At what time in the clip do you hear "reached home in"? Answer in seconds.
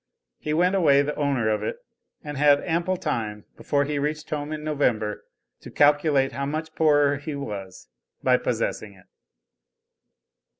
3.99-4.63